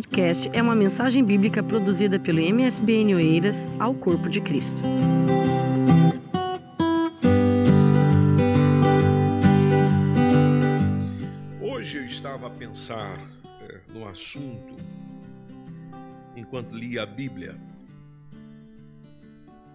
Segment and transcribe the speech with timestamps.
[0.00, 4.80] podcast é uma mensagem bíblica produzida pelo MSBN Oeiras ao Corpo de Cristo.
[11.60, 13.18] Hoje eu estava a pensar
[13.60, 14.74] é, no assunto
[16.34, 17.60] enquanto lia a Bíblia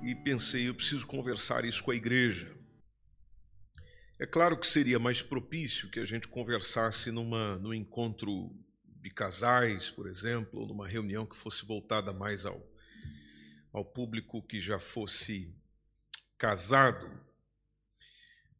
[0.01, 2.51] e pensei, eu preciso conversar isso com a igreja.
[4.17, 8.64] É claro que seria mais propício que a gente conversasse numa, num encontro
[9.05, 12.59] de casais, por exemplo, ou numa reunião que fosse voltada mais ao,
[13.71, 15.55] ao público que já fosse
[16.39, 17.07] casado.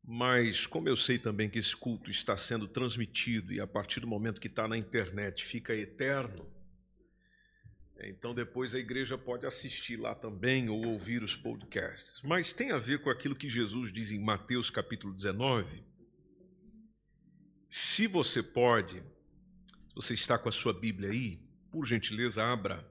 [0.04, 4.06] Mas, como eu sei também que esse culto está sendo transmitido e a partir do
[4.06, 6.48] momento que está na internet fica eterno,
[8.00, 12.22] então depois a igreja pode assistir lá também ou ouvir os podcasts.
[12.24, 15.84] Mas tem a ver com aquilo que Jesus diz em Mateus capítulo 19.
[17.68, 19.02] Se você pode,
[19.96, 21.40] você está com a sua Bíblia aí,
[21.72, 22.86] por gentileza, abra.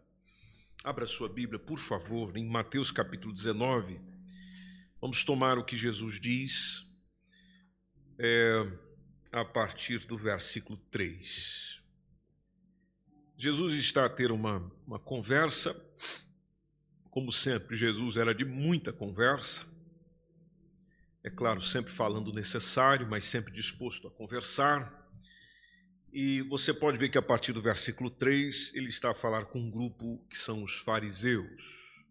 [0.82, 4.00] Abra a sua Bíblia, por favor, em Mateus capítulo 19.
[5.02, 6.86] Vamos tomar o que Jesus diz
[8.18, 8.66] é,
[9.30, 11.82] a partir do versículo 3.
[13.36, 15.74] Jesus está a ter uma, uma conversa.
[17.10, 19.66] Como sempre, Jesus era de muita conversa.
[21.22, 25.03] É claro, sempre falando o necessário, mas sempre disposto a conversar.
[26.16, 29.58] E você pode ver que a partir do versículo 3, ele está a falar com
[29.58, 32.06] um grupo que são os fariseus.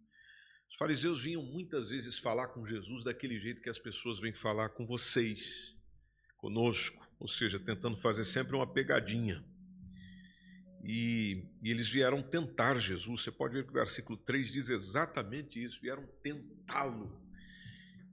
[0.70, 4.72] Os fariseus vinham muitas vezes falar com Jesus daquele jeito que as pessoas vêm falar
[4.72, 5.74] com vocês,
[6.36, 9.42] conosco, ou seja, tentando fazer sempre uma pegadinha.
[10.84, 13.22] E, e, eles vieram tentar Jesus.
[13.22, 17.24] Você pode ver que o versículo 3 diz exatamente isso: vieram tentá-lo.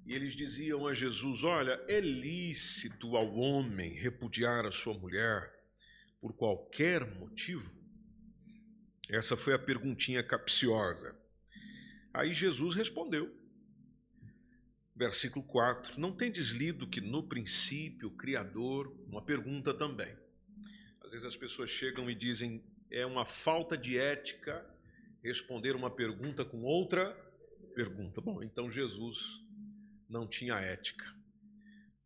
[0.07, 5.59] E eles diziam a Jesus: Olha, é lícito ao homem repudiar a sua mulher
[6.21, 7.79] por qualquer motivo?
[9.09, 11.19] Essa foi a perguntinha capciosa.
[12.13, 13.35] Aí Jesus respondeu.
[14.95, 20.15] Versículo 4: Não tendes lido que no princípio o Criador, uma pergunta também
[21.11, 24.65] às vezes as pessoas chegam e dizem é uma falta de ética
[25.25, 27.13] responder uma pergunta com outra
[27.75, 28.21] pergunta.
[28.21, 29.45] Bom, então Jesus
[30.09, 31.05] não tinha ética,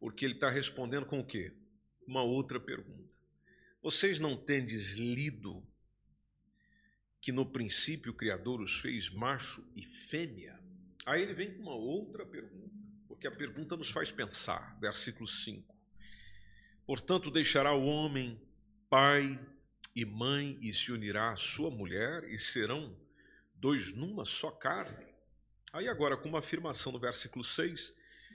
[0.00, 1.55] porque ele está respondendo com o quê?
[2.06, 3.03] Uma outra pergunta.
[3.84, 5.62] Vocês não tendes lido
[7.21, 10.59] que no princípio o Criador os fez macho e fêmea?
[11.05, 12.75] Aí ele vem com uma outra pergunta,
[13.06, 14.75] porque a pergunta nos faz pensar.
[14.81, 15.77] Versículo 5.
[16.87, 18.41] Portanto, deixará o homem
[18.89, 19.39] pai
[19.95, 22.99] e mãe e se unirá à sua mulher e serão
[23.56, 25.12] dois numa só carne.
[25.75, 27.93] Aí agora com uma afirmação no versículo 6,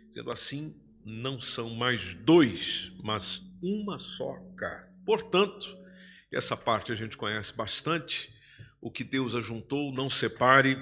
[0.10, 4.89] dizendo assim, não são mais dois, mas uma só carne.
[5.10, 5.76] Portanto,
[6.32, 8.32] essa parte a gente conhece bastante,
[8.80, 10.78] o que Deus ajuntou, não separe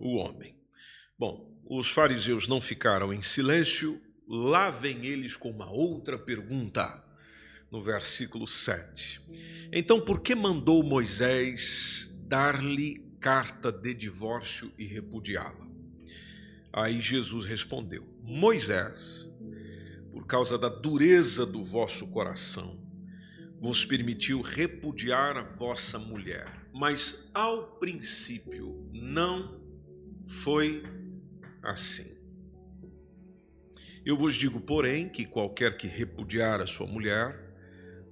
[0.00, 0.58] o homem.
[1.16, 7.00] Bom, os fariseus não ficaram em silêncio, lá vem eles com uma outra pergunta
[7.70, 9.20] no versículo 7.
[9.72, 15.68] Então, por que mandou Moisés dar-lhe carta de divórcio e repudiá-la?
[16.72, 19.24] Aí Jesus respondeu: Moisés,
[20.10, 22.84] por causa da dureza do vosso coração,
[23.60, 29.60] vos permitiu repudiar a vossa mulher, mas ao princípio não
[30.42, 30.82] foi
[31.62, 32.16] assim.
[34.04, 37.44] Eu vos digo, porém, que qualquer que repudiar a sua mulher,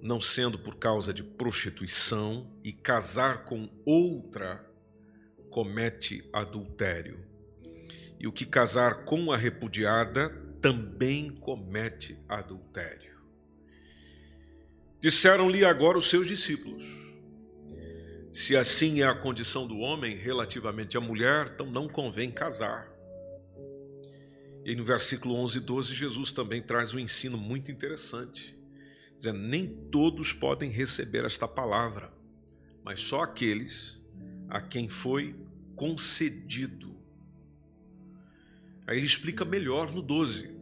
[0.03, 4.69] não sendo por causa de prostituição, e casar com outra
[5.51, 7.25] comete adultério.
[8.19, 10.31] E o que casar com a repudiada
[10.61, 13.14] também comete adultério.
[15.05, 16.87] Disseram-lhe agora os seus discípulos:
[18.33, 22.91] Se assim é a condição do homem relativamente à mulher, então não convém casar.
[24.65, 28.59] E no versículo 11 e 12, Jesus também traz um ensino muito interessante
[29.15, 32.11] dizendo: nem todos podem receber esta palavra,
[32.83, 34.01] mas só aqueles
[34.49, 35.37] a quem foi
[35.77, 36.97] concedido.
[38.87, 40.54] Aí ele explica melhor no 12,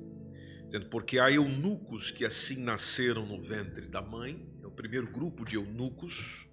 [0.73, 5.45] dizendo: porque há eunucos que assim nasceram no ventre da mãe, é o primeiro grupo
[5.45, 6.49] de eunucos.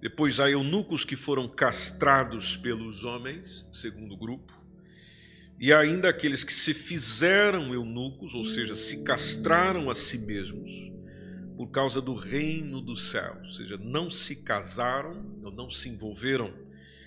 [0.00, 4.52] Depois há eunucos que foram castrados pelos homens, segundo grupo.
[5.58, 10.92] E ainda aqueles que se fizeram eunucos, ou seja, se castraram a si mesmos,
[11.56, 16.52] por causa do reino dos céus, ou seja, não se casaram ou não se envolveram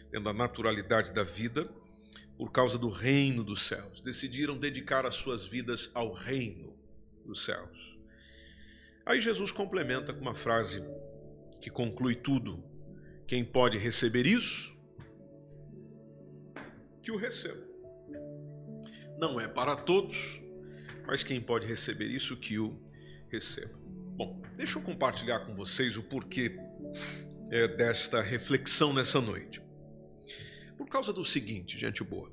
[0.09, 1.69] dentro da naturalidade da vida
[2.37, 3.99] por causa do reino dos céus.
[3.99, 6.77] Decidiram dedicar as suas vidas ao reino
[7.25, 7.97] dos céus.
[9.05, 10.83] Aí Jesus complementa com uma frase
[11.59, 12.63] que conclui tudo,
[13.25, 14.77] Quem pode receber isso,
[17.01, 17.61] que o receba.
[19.17, 20.41] Não é para todos,
[21.05, 22.79] mas quem pode receber isso, que o
[23.29, 23.77] receba.
[24.15, 26.57] Bom, deixa eu compartilhar com vocês o porquê
[27.51, 29.61] é, desta reflexão nessa noite.
[30.77, 32.31] Por causa do seguinte, gente boa.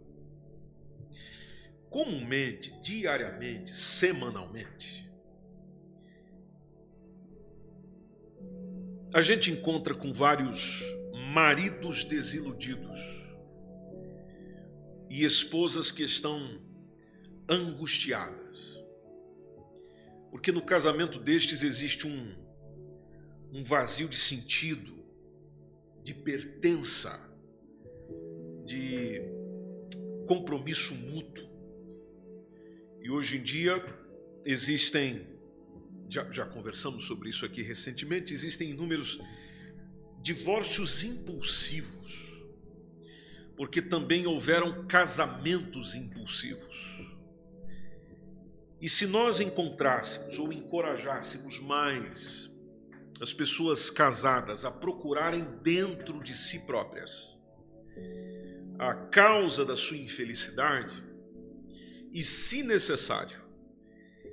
[1.88, 5.10] Comumente, diariamente, semanalmente,
[9.12, 10.82] a gente encontra com vários
[11.32, 13.00] maridos desiludidos
[15.08, 16.60] e esposas que estão
[17.48, 18.44] angustiadas
[20.34, 22.34] porque no casamento destes existe um,
[23.52, 24.92] um vazio de sentido,
[26.02, 27.33] de pertença,
[28.64, 29.20] de
[30.26, 31.44] compromisso mútuo.
[33.00, 33.84] E hoje em dia
[34.44, 35.26] existem,
[36.08, 39.20] já, já conversamos sobre isso aqui recentemente, existem inúmeros
[40.22, 42.46] divórcios impulsivos,
[43.56, 47.14] porque também houveram casamentos impulsivos.
[48.80, 52.50] E se nós encontrássemos ou encorajássemos mais
[53.20, 57.34] as pessoas casadas a procurarem dentro de si próprias
[58.78, 61.02] a causa da sua infelicidade,
[62.12, 63.42] e se necessário,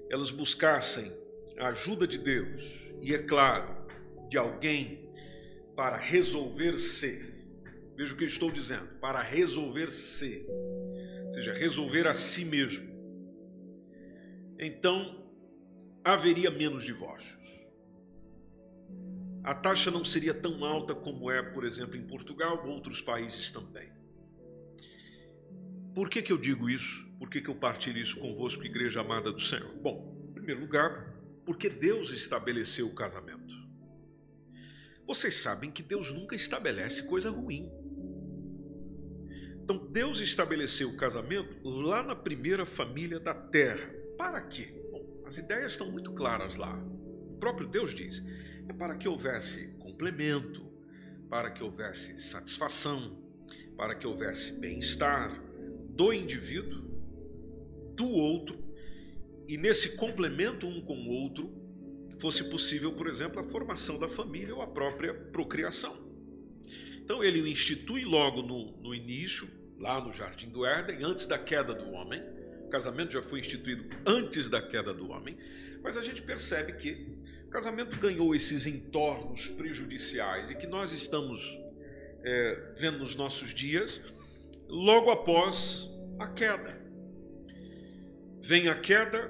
[0.09, 1.11] elas buscassem
[1.57, 3.87] a ajuda de Deus e, é claro,
[4.29, 5.09] de alguém
[5.75, 7.31] para resolver ser.
[7.95, 10.45] Veja o que eu estou dizendo: para resolver ser,
[11.25, 12.91] ou seja, resolver a si mesmo
[14.61, 15.27] então
[16.03, 17.41] haveria menos divórcios.
[19.43, 23.51] A taxa não seria tão alta como é, por exemplo, em Portugal ou outros países
[23.51, 23.91] também.
[25.93, 27.05] Por que, que eu digo isso?
[27.19, 29.73] Por que, que eu partilho isso convosco, Igreja Amada do Senhor?
[29.75, 31.13] Bom, em primeiro lugar,
[31.45, 33.53] porque Deus estabeleceu o casamento.
[35.05, 37.69] Vocês sabem que Deus nunca estabelece coisa ruim.
[39.61, 43.93] Então, Deus estabeleceu o casamento lá na primeira família da terra.
[44.17, 44.73] Para quê?
[44.91, 46.73] Bom, as ideias estão muito claras lá.
[47.29, 48.23] O próprio Deus diz:
[48.69, 50.71] é para que houvesse complemento,
[51.29, 53.21] para que houvesse satisfação,
[53.75, 55.50] para que houvesse bem-estar
[55.95, 56.81] do indivíduo,
[57.95, 58.57] do outro,
[59.47, 61.51] e nesse complemento um com o outro
[62.19, 65.95] fosse possível, por exemplo, a formação da família ou a própria procriação.
[66.97, 69.47] Então ele o institui logo no, no início,
[69.79, 72.21] lá no Jardim do Éden, antes da queda do homem
[72.71, 75.37] casamento já foi instituído antes da queda do homem,
[75.83, 81.59] mas a gente percebe que o casamento ganhou esses entornos prejudiciais e que nós estamos
[82.23, 84.01] é, vendo nos nossos dias
[84.71, 86.81] logo após a queda.
[88.39, 89.29] Vem a queda,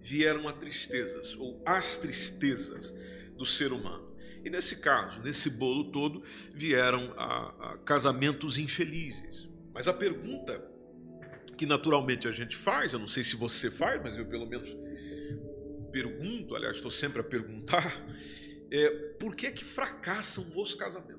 [0.00, 2.94] vieram as tristezas, ou as tristezas
[3.36, 4.16] do ser humano.
[4.44, 6.22] E nesse caso, nesse bolo todo,
[6.54, 9.48] vieram a, a casamentos infelizes.
[9.74, 10.64] Mas a pergunta
[11.56, 14.76] que naturalmente a gente faz, eu não sei se você faz, mas eu pelo menos
[15.90, 18.00] pergunto, aliás, estou sempre a perguntar,
[18.70, 21.17] é, por que que fracassam os casamentos?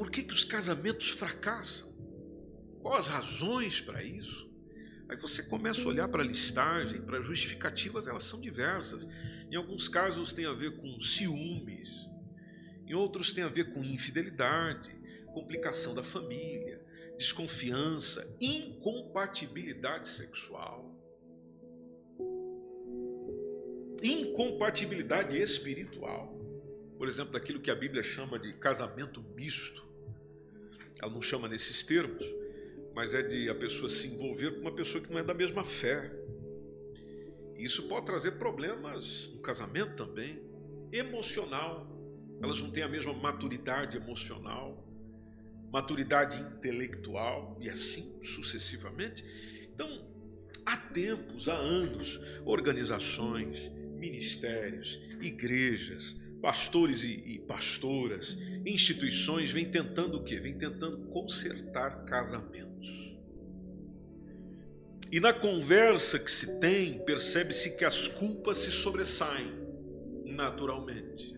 [0.00, 1.94] Por que que os casamentos fracassam?
[2.80, 4.50] Quais as razões para isso?
[5.06, 9.06] Aí você começa a olhar para a listagem, para justificativas, elas são diversas.
[9.50, 11.90] Em alguns casos tem a ver com ciúmes,
[12.86, 14.90] em outros tem a ver com infidelidade,
[15.34, 16.82] complicação da família,
[17.18, 20.98] desconfiança, incompatibilidade sexual,
[24.02, 26.40] incompatibilidade espiritual.
[26.96, 29.89] Por exemplo, daquilo que a Bíblia chama de casamento misto.
[31.00, 32.24] Ela não chama nesses termos,
[32.94, 35.64] mas é de a pessoa se envolver com uma pessoa que não é da mesma
[35.64, 36.12] fé.
[37.56, 40.42] Isso pode trazer problemas no casamento também,
[40.92, 41.88] emocional.
[42.42, 44.90] Elas não têm a mesma maturidade emocional
[45.72, 49.24] maturidade intelectual e assim sucessivamente.
[49.72, 50.04] Então,
[50.66, 60.24] há tempos, há anos, organizações, ministérios, igrejas, pastores e, e pastoras, instituições vêm tentando o
[60.24, 60.40] quê?
[60.40, 63.16] Vêm tentando consertar casamentos.
[65.12, 69.52] E na conversa que se tem, percebe-se que as culpas se sobressaem
[70.24, 71.34] naturalmente.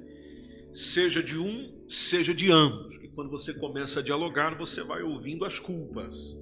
[0.72, 5.58] Seja de um, seja de ambos quando você começa a dialogar, você vai ouvindo as
[5.58, 6.36] culpas.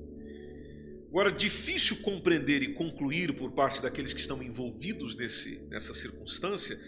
[1.09, 6.79] Agora, difícil compreender e concluir por parte daqueles que estão envolvidos nesse, nessa circunstância,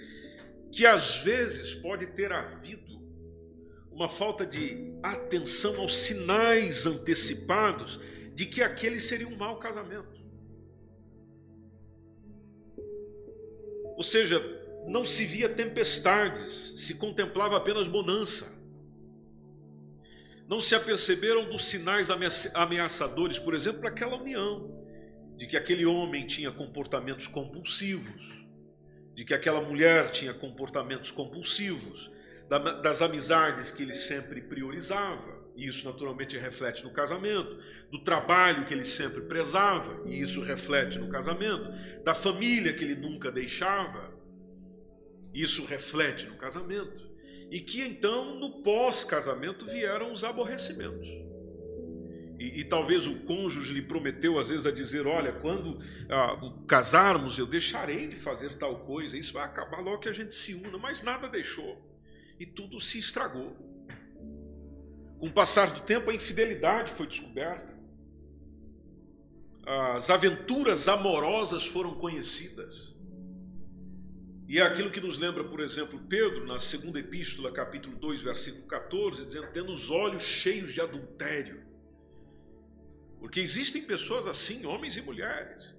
[0.72, 2.98] que às vezes pode ter havido
[3.90, 8.00] uma falta de atenção aos sinais antecipados
[8.34, 10.22] de que aquele seria um mau casamento.
[13.96, 14.40] Ou seja,
[14.88, 18.62] não se via tempestades, se contemplava apenas bonança.
[20.48, 22.08] Não se aperceberam dos sinais
[22.54, 24.82] ameaçadores, por exemplo, para aquela união,
[25.36, 28.41] de que aquele homem tinha comportamentos compulsivos,
[29.14, 32.10] de que aquela mulher tinha comportamentos compulsivos,
[32.82, 37.58] das amizades que ele sempre priorizava, e isso naturalmente reflete no casamento,
[37.90, 41.70] do trabalho que ele sempre prezava, e isso reflete no casamento,
[42.02, 44.12] da família que ele nunca deixava,
[45.32, 47.10] isso reflete no casamento.
[47.50, 51.08] E que então, no pós-casamento, vieram os aborrecimentos.
[52.42, 55.78] E, e, talvez o cônjuge lhe prometeu, às vezes, a dizer: Olha, quando
[56.10, 60.34] ah, casarmos, eu deixarei de fazer tal coisa, isso vai acabar logo que a gente
[60.34, 61.80] se una, mas nada deixou.
[62.40, 63.56] E tudo se estragou.
[65.20, 67.80] Com o passar do tempo, a infidelidade foi descoberta.
[69.94, 72.92] As aventuras amorosas foram conhecidas.
[74.48, 78.66] E é aquilo que nos lembra, por exemplo, Pedro, na segunda epístola, capítulo 2, versículo
[78.66, 81.70] 14, dizendo: tendo os olhos cheios de adultério.
[83.22, 85.74] Porque existem pessoas assim, homens e mulheres,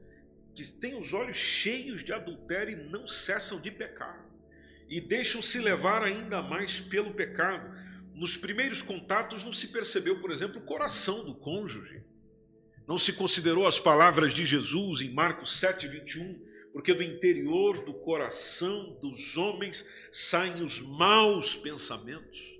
[0.55, 4.25] que têm os olhos cheios de adultério e não cessam de pecar.
[4.89, 7.83] E deixam se levar ainda mais pelo pecado
[8.15, 12.03] nos primeiros contatos não se percebeu, por exemplo, o coração do cônjuge.
[12.87, 16.39] Não se considerou as palavras de Jesus em Marcos 7, 21,
[16.71, 22.52] porque do interior do coração dos homens saem os maus pensamentos.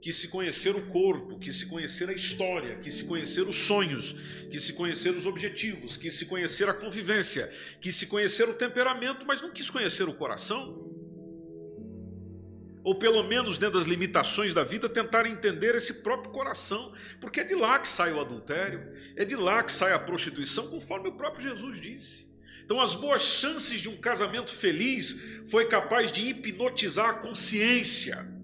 [0.00, 4.14] Que se conhecer o corpo, que se conhecer a história, que se conhecer os sonhos,
[4.50, 9.26] que se conhecer os objetivos, que se conhecer a convivência, que se conhecer o temperamento,
[9.26, 10.90] mas não quis conhecer o coração
[12.82, 17.44] ou pelo menos dentro das limitações da vida, tentar entender esse próprio coração, porque é
[17.44, 21.12] de lá que sai o adultério, é de lá que sai a prostituição, conforme o
[21.12, 22.30] próprio Jesus disse.
[22.64, 28.39] Então, as boas chances de um casamento feliz foi capaz de hipnotizar a consciência.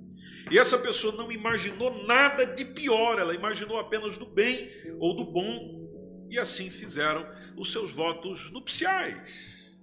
[0.50, 5.25] E essa pessoa não imaginou nada de pior, ela imaginou apenas do bem ou do
[5.25, 7.26] bom, e assim fizeram
[7.57, 9.75] os seus votos nupciais.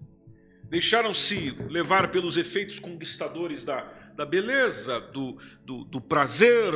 [0.64, 3.82] Deixaram-se levar pelos efeitos conquistadores da,
[4.16, 6.74] da beleza, do, do, do prazer,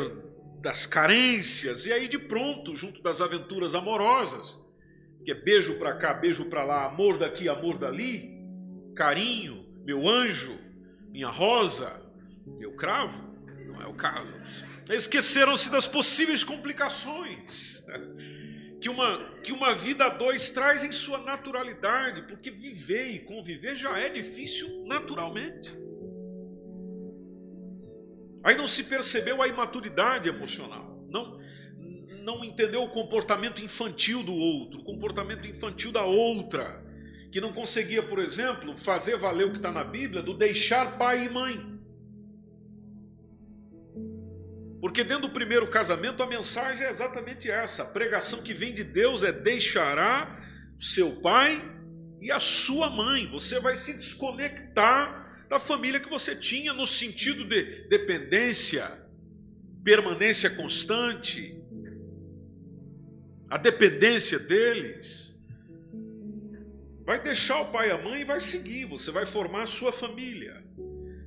[0.60, 4.60] das carências, e aí de pronto, junto das aventuras amorosas,
[5.24, 8.38] que é beijo para cá, beijo para lá, amor daqui, amor dali,
[8.96, 10.58] carinho, meu anjo,
[11.10, 12.01] minha rosa,
[12.46, 13.26] meu cravo,
[13.67, 14.33] não é o caso.
[14.89, 17.86] Esqueceram-se das possíveis complicações
[18.79, 23.75] que uma, que uma vida a dois traz em sua naturalidade, porque viver e conviver
[23.75, 25.75] já é difícil naturalmente.
[28.43, 31.39] Aí não se percebeu a imaturidade emocional, não,
[32.24, 36.86] não entendeu o comportamento infantil do outro, o comportamento infantil da outra,
[37.31, 41.25] que não conseguia, por exemplo, fazer valer o que está na Bíblia do deixar pai
[41.25, 41.76] e mãe.
[44.88, 48.86] Porque dentro do primeiro casamento a mensagem é exatamente essa: a pregação que vem de
[48.86, 50.41] Deus é deixará
[50.79, 51.62] seu pai
[52.22, 53.27] e a sua mãe.
[53.29, 58.89] Você vai se desconectar da família que você tinha, no sentido de dependência,
[59.84, 61.62] permanência constante,
[63.50, 65.36] a dependência deles.
[67.06, 69.91] Vai deixar o pai e a mãe e vai seguir, você vai formar a sua
[69.91, 70.65] família.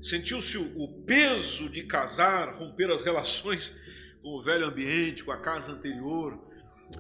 [0.03, 3.77] Sentiu-se o peso de casar, romper as relações
[4.23, 6.39] com o velho ambiente, com a casa anterior,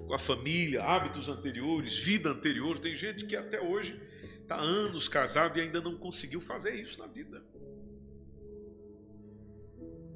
[0.06, 2.78] com a família, hábitos anteriores, vida anterior.
[2.78, 3.98] Tem gente que até hoje
[4.50, 7.40] Está anos casado e ainda não conseguiu fazer isso na vida.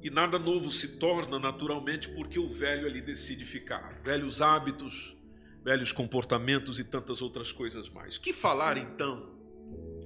[0.03, 4.01] E nada novo se torna naturalmente porque o velho ali decide ficar.
[4.03, 5.15] Velhos hábitos,
[5.63, 8.17] velhos comportamentos e tantas outras coisas mais.
[8.17, 9.39] Que falar então,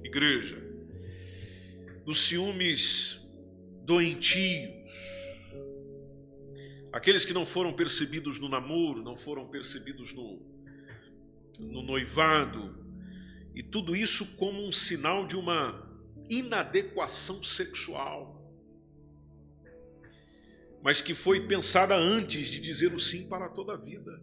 [0.04, 0.62] igreja,
[2.04, 3.20] dos ciúmes
[3.84, 4.70] doentios,
[6.92, 10.40] aqueles que não foram percebidos no namoro, não foram percebidos no,
[11.58, 12.78] no noivado,
[13.54, 15.88] e tudo isso como um sinal de uma
[16.28, 18.38] inadequação sexual.
[20.82, 24.22] Mas que foi pensada antes de dizer o sim para toda a vida.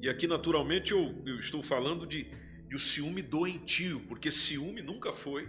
[0.00, 2.26] E aqui, naturalmente, eu, eu estou falando de,
[2.70, 5.48] de o ciúme doentio, porque ciúme nunca foi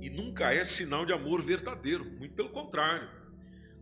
[0.00, 3.06] e nunca é sinal de amor verdadeiro, muito pelo contrário.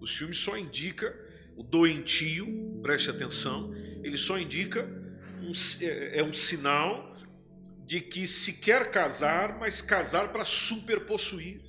[0.00, 1.16] O ciúme só indica,
[1.56, 3.72] o doentio, preste atenção,
[4.02, 4.84] ele só indica,
[5.40, 7.16] um, é, é um sinal
[7.86, 11.60] de que se quer casar, mas casar para superpossuir.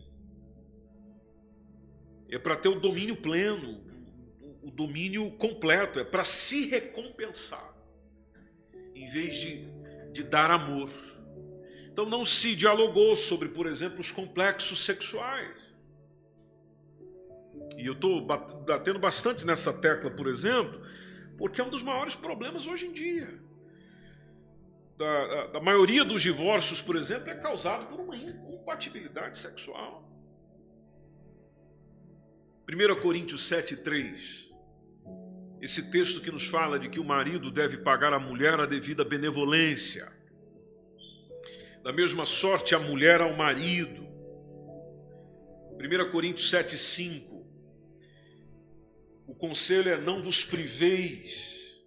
[2.27, 3.85] É para ter o domínio pleno,
[4.63, 7.71] o domínio completo, é para se recompensar,
[8.95, 9.82] em vez de,
[10.13, 10.89] de dar amor.
[11.91, 15.73] Então não se dialogou sobre, por exemplo, os complexos sexuais.
[17.77, 20.81] E eu estou batendo bastante nessa tecla, por exemplo,
[21.37, 23.41] porque é um dos maiores problemas hoje em dia.
[24.97, 30.07] Da, da, maioria dos divórcios, por exemplo, é causado por uma incompatibilidade sexual.
[32.69, 34.42] 1 Coríntios 7,3.
[35.63, 39.05] Esse texto que nos fala de que o marido deve pagar à mulher a devida
[39.05, 40.11] benevolência.
[41.81, 44.05] Da mesma sorte, a mulher ao marido.
[45.79, 47.45] 1 Coríntios 7,5.
[49.25, 51.81] O conselho é não vos priveis.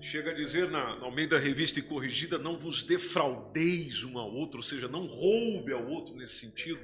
[0.00, 4.34] Chega a dizer na, no meio da revista e corrigida, não vos defraudeis um ao
[4.34, 6.80] outro, ou seja, não roube ao outro nesse sentido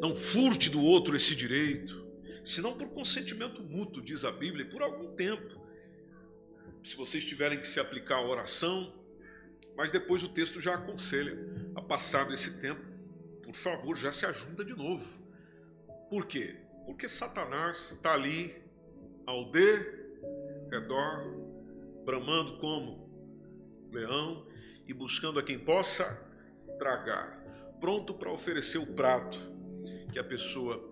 [0.00, 2.05] não furte do outro esse direito,
[2.46, 5.60] senão por consentimento mútuo, diz a Bíblia, por algum tempo.
[6.80, 8.94] Se vocês tiverem que se aplicar a oração,
[9.76, 11.36] mas depois o texto já aconselha
[11.74, 12.80] a passado esse tempo,
[13.42, 15.04] por favor, já se ajunta de novo.
[16.08, 16.56] Por quê?
[16.86, 18.54] Porque Satanás está ali
[19.26, 19.50] ao
[20.70, 21.24] redor,
[22.04, 23.10] bramando como
[23.92, 24.46] leão
[24.86, 26.04] e buscando a quem possa
[26.78, 27.42] tragar,
[27.80, 29.36] pronto para oferecer o prato
[30.12, 30.85] que a pessoa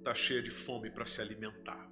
[0.00, 1.88] está cheia de fome para se alimentar.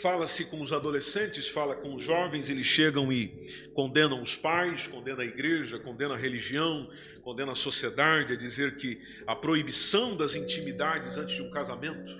[0.00, 5.20] Fala-se com os adolescentes, fala com os jovens, eles chegam e condenam os pais, condenam
[5.20, 6.90] a igreja, condenam a religião,
[7.22, 12.12] condenam a sociedade, a dizer que a proibição das intimidades antes de um casamento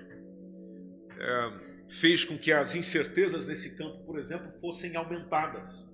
[1.19, 1.53] é,
[1.89, 5.85] fez com que as incertezas nesse campo, por exemplo, fossem aumentadas.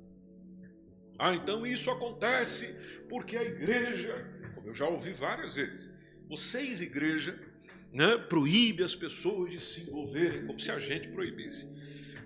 [1.18, 2.76] Ah, então isso acontece
[3.08, 5.90] porque a igreja, como eu já ouvi várias vezes,
[6.28, 7.51] vocês, igreja,
[7.92, 11.68] né, proíbe as pessoas de se envolverem, como se a gente proibisse.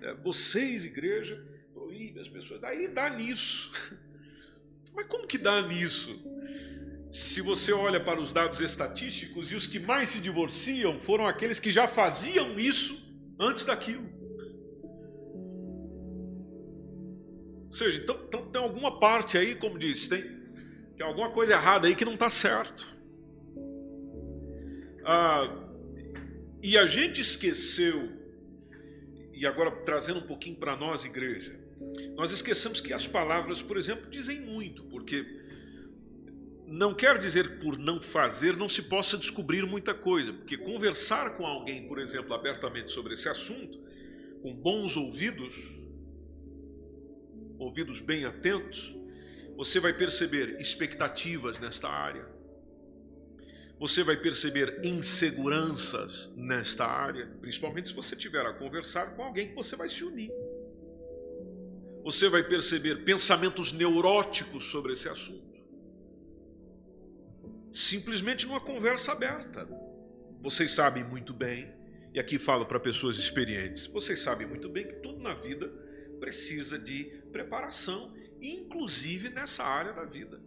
[0.01, 1.43] É, vocês, igreja,
[1.73, 2.61] proíbe as pessoas.
[2.61, 3.71] Daí dá nisso.
[4.95, 6.19] Mas como que dá nisso?
[7.11, 11.59] Se você olha para os dados estatísticos, e os que mais se divorciam foram aqueles
[11.59, 13.05] que já faziam isso
[13.39, 14.07] antes daquilo.
[17.65, 20.23] Ou seja, então, então tem alguma parte aí, como diz, tem,
[20.97, 22.87] tem alguma coisa errada aí que não está certo.
[25.05, 25.66] Ah,
[26.67, 28.11] e a gente esqueceu,
[29.31, 31.57] e agora trazendo um pouquinho para nós, igreja,
[32.13, 35.25] nós esquecemos que as palavras, por exemplo, dizem muito, porque
[36.67, 41.37] não quer dizer que por não fazer não se possa descobrir muita coisa, porque conversar
[41.37, 43.79] com alguém, por exemplo, abertamente sobre esse assunto,
[44.41, 45.55] com bons ouvidos,
[47.57, 48.93] ouvidos bem atentos,
[49.55, 52.27] você vai perceber expectativas nesta área,
[53.79, 59.55] você vai perceber inseguranças nesta área, principalmente se você tiver a conversar com alguém que
[59.55, 60.31] você vai se unir.
[62.03, 65.45] Você vai perceber pensamentos neuróticos sobre esse assunto.
[67.71, 69.67] Simplesmente numa conversa aberta.
[70.41, 71.71] Vocês sabem muito bem,
[72.13, 75.67] e aqui falo para pessoas experientes, vocês sabem muito bem que tudo na vida
[76.19, 80.41] precisa de preparação, inclusive nessa área da vida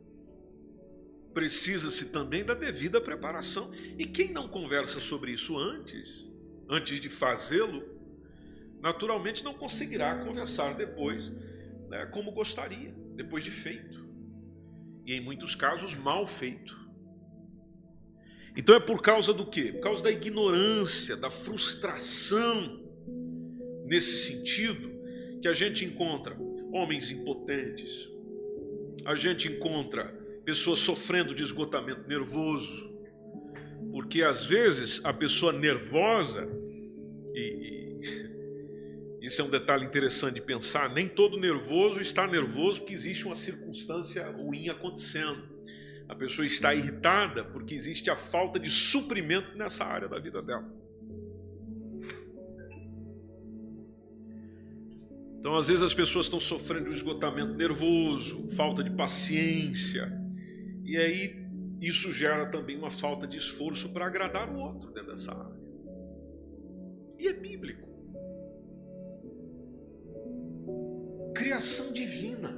[1.32, 3.70] precisa-se também da devida preparação.
[3.98, 6.26] E quem não conversa sobre isso antes,
[6.68, 7.82] antes de fazê-lo,
[8.80, 11.32] naturalmente não conseguirá conversar depois
[11.88, 14.08] né, como gostaria, depois de feito.
[15.04, 16.78] E em muitos casos, mal feito.
[18.56, 19.72] Então é por causa do quê?
[19.72, 22.80] Por causa da ignorância, da frustração
[23.84, 24.90] nesse sentido
[25.40, 26.36] que a gente encontra
[26.72, 28.08] homens impotentes,
[29.04, 32.90] a gente encontra pessoas sofrendo de esgotamento nervoso,
[33.92, 36.48] porque às vezes a pessoa nervosa,
[37.34, 38.00] e,
[39.20, 43.26] e isso é um detalhe interessante de pensar, nem todo nervoso está nervoso porque existe
[43.26, 45.48] uma circunstância ruim acontecendo.
[46.08, 50.80] A pessoa está irritada porque existe a falta de suprimento nessa área da vida dela.
[55.38, 60.19] Então, às vezes, as pessoas estão sofrendo de um esgotamento nervoso, falta de paciência,
[60.90, 61.46] e aí
[61.80, 65.60] isso gera também uma falta de esforço para agradar o outro dentro dessa área.
[67.16, 67.88] E é bíblico.
[71.32, 72.52] Criação divina.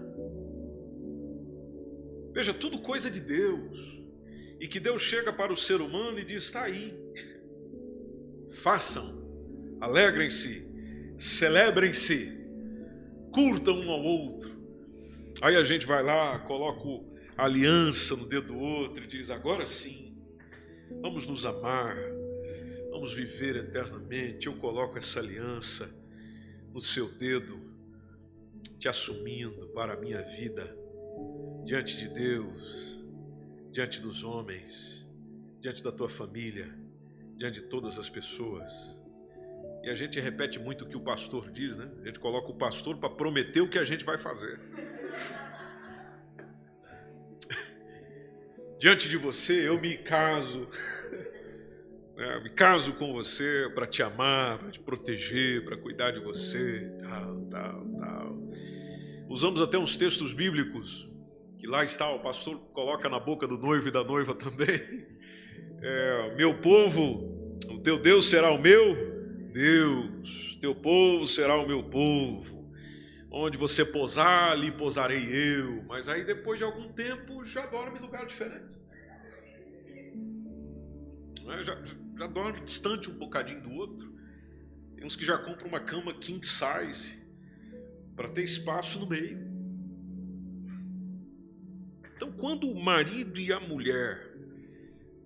[2.33, 4.03] Veja, tudo coisa de Deus.
[4.59, 6.99] E que Deus chega para o ser humano e diz: está aí.
[8.53, 9.29] Façam,
[9.79, 10.73] alegrem-se,
[11.19, 12.47] celebrem-se,
[13.31, 14.51] curtam um ao outro.
[15.43, 19.67] Aí a gente vai lá, coloca o aliança no dedo do outro e diz: agora
[19.67, 20.17] sim,
[21.01, 21.97] vamos nos amar,
[22.91, 24.47] vamos viver eternamente.
[24.47, 25.91] Eu coloco essa aliança
[26.73, 27.61] no seu dedo,
[28.79, 30.77] te assumindo para a minha vida
[31.65, 32.99] diante de Deus,
[33.71, 35.07] diante dos homens,
[35.61, 36.75] diante da tua família,
[37.37, 39.01] diante de todas as pessoas.
[39.83, 41.91] E a gente repete muito o que o pastor diz, né?
[42.03, 44.61] A gente coloca o pastor para prometer o que a gente vai fazer.
[48.83, 50.69] Diante de você, eu me caso.
[52.15, 56.93] É, me caso com você para te amar, para te proteger, para cuidar de você,
[57.01, 58.39] tal, tal, tal.
[59.31, 61.09] Usamos até uns textos bíblicos
[61.59, 65.07] que lá está, o pastor coloca na boca do noivo e da noiva também.
[65.81, 68.95] É, meu povo, o teu Deus será o meu
[69.53, 72.62] Deus, teu povo será o meu povo.
[73.35, 75.83] Onde você posar, ali posarei eu.
[75.85, 78.79] Mas aí depois de algum tempo já dorme em lugar diferente.
[81.49, 81.83] É, já,
[82.19, 84.15] já dorme distante um bocadinho do outro.
[84.95, 87.27] Tem uns que já compram uma cama king size
[88.15, 89.51] para ter espaço no meio.
[92.15, 94.31] Então, quando o marido e a mulher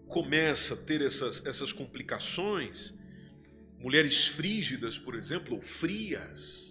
[0.07, 2.95] começa a ter essas, essas complicações,
[3.81, 6.66] mulheres frígidas, por exemplo, ou frias,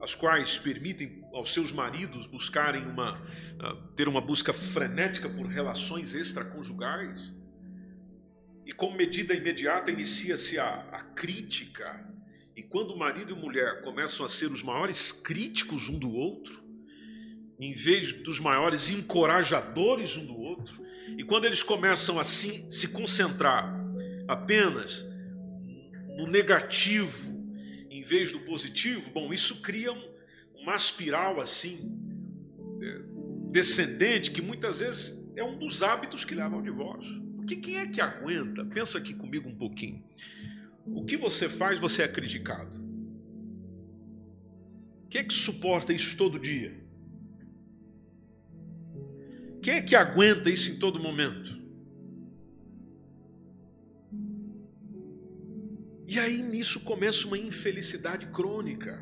[0.00, 3.20] as quais permitem aos seus maridos buscarem uma
[3.96, 7.32] ter uma busca frenética por relações extraconjugais,
[8.64, 12.06] e como medida imediata inicia-se a, a crítica,
[12.54, 16.62] e quando o marido e mulher começam a ser os maiores críticos um do outro,
[17.60, 23.74] em vez dos maiores encorajadores um do outro, e quando eles começam assim se concentrar
[24.28, 25.04] apenas
[26.16, 27.37] no negativo
[28.08, 29.92] vez do positivo, bom, isso cria
[30.54, 31.98] uma espiral assim
[32.80, 33.02] é,
[33.50, 37.22] descendente que muitas vezes é um dos hábitos que levam ao divórcio.
[37.36, 38.64] Porque quem é que aguenta?
[38.64, 40.02] Pensa aqui comigo um pouquinho.
[40.86, 42.78] O que você faz, você é criticado.
[45.10, 46.78] Quem é que suporta isso todo dia?
[49.62, 51.57] Quem é que aguenta isso em todo momento?
[56.08, 58.98] E aí nisso começa uma infelicidade crônica,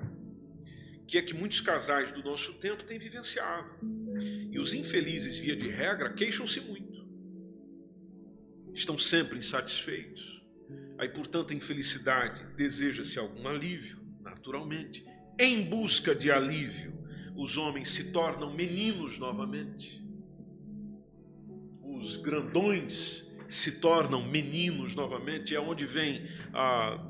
[1.07, 3.71] que é que muitos casais do nosso tempo têm vivenciado.
[4.51, 7.07] E os infelizes, via de regra, queixam-se muito.
[8.75, 10.45] Estão sempre insatisfeitos.
[10.99, 15.07] Aí, portanto, a infelicidade deseja-se algum alívio, naturalmente.
[15.39, 16.93] Em busca de alívio,
[17.37, 20.05] os homens se tornam meninos novamente
[21.99, 27.01] os grandões se tornam meninos novamente, é onde vem a,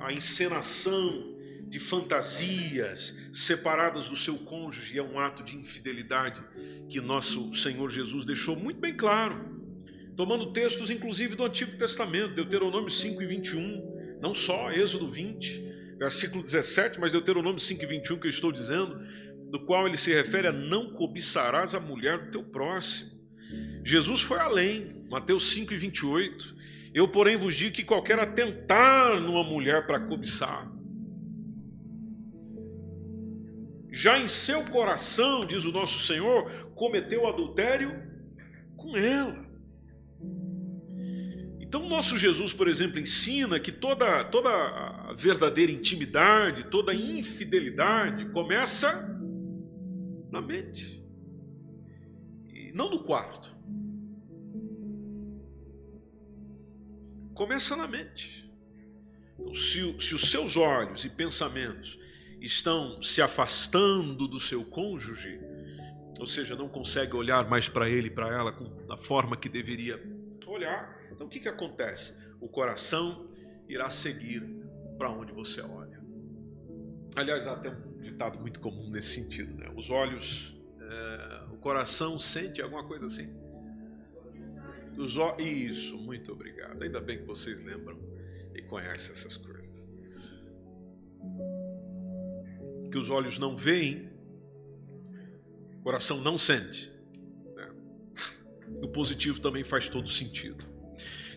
[0.00, 1.36] a, encenação
[1.68, 6.42] de fantasias separadas do seu cônjuge, é um ato de infidelidade
[6.88, 9.58] que nosso Senhor Jesus deixou muito bem claro,
[10.16, 16.42] tomando textos inclusive do Antigo Testamento, Deuteronômio 5 e 21, não só Êxodo 20, versículo
[16.42, 18.98] 17, mas Deuteronômio 5 e 21 que eu estou dizendo,
[19.50, 23.18] do qual ele se refere a não cobiçarás a mulher do teu próximo.
[23.84, 26.56] Jesus foi além, Mateus 5 e 28.
[26.94, 30.70] Eu, porém, vos digo que qualquer atentar numa mulher para cobiçar,
[33.90, 37.90] já em seu coração, diz o nosso Senhor, cometeu adultério
[38.76, 39.46] com ela.
[41.58, 49.14] Então, nosso Jesus, por exemplo, ensina que toda, toda a verdadeira intimidade, toda infidelidade começa
[50.30, 51.04] na mente,
[52.48, 53.57] e não no quarto.
[57.38, 58.52] Começa na mente.
[59.38, 61.96] Então, se, se os seus olhos e pensamentos
[62.40, 65.40] estão se afastando do seu cônjuge,
[66.18, 68.50] ou seja, não consegue olhar mais para ele, para ela
[68.88, 70.02] da forma que deveria
[70.48, 72.16] olhar, então o que, que acontece?
[72.40, 73.30] O coração
[73.68, 74.42] irá seguir
[74.98, 76.02] para onde você olha.
[77.14, 79.72] Aliás, há até um ditado muito comum nesse sentido, né?
[79.76, 83.32] Os olhos, é, o coração sente alguma coisa assim.
[84.98, 86.82] Os Isso, muito obrigado.
[86.82, 87.96] Ainda bem que vocês lembram
[88.52, 89.86] e conhecem essas coisas.
[92.90, 94.10] Que os olhos não veem,
[95.78, 96.92] o coração não sente.
[97.54, 97.70] Né?
[98.82, 100.66] O positivo também faz todo sentido.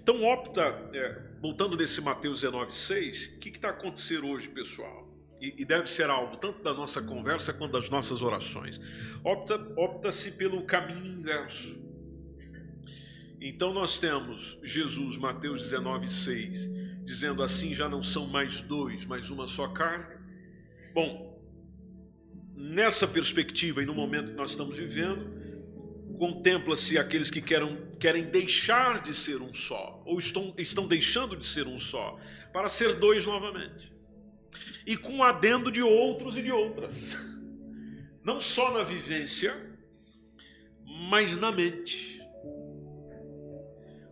[0.01, 5.07] Então, opta, é, voltando nesse Mateus 19,6, o que está acontecendo hoje, pessoal?
[5.39, 8.79] E, deve ser alvo tanto da nossa conversa quanto das nossas orações.
[9.23, 11.90] Opta-se opta pelo caminho inverso.
[13.41, 16.69] Então nós temos Jesus, Mateus 19, 6,
[17.03, 20.15] dizendo assim: já não são mais dois, mas uma só carne.
[20.93, 21.41] Bom,
[22.55, 25.41] nessa perspectiva e no momento que nós estamos vivendo,
[26.19, 31.45] contempla-se aqueles que querem, querem deixar de ser um só, ou estão, estão deixando de
[31.47, 32.19] ser um só,
[32.53, 33.91] para ser dois novamente.
[34.85, 37.17] E com adendo de outros e de outras.
[38.23, 39.51] Não só na vivência,
[40.85, 42.20] mas na mente.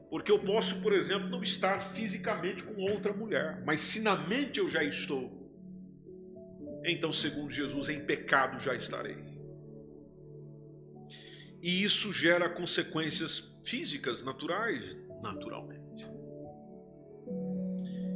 [0.10, 4.60] Porque eu posso, por exemplo, não estar fisicamente com outra mulher, mas se na mente
[4.60, 5.40] eu já estou,
[6.84, 9.18] então, segundo Jesus, em pecado já estarei.
[11.62, 16.08] E isso gera consequências físicas, naturais, naturalmente.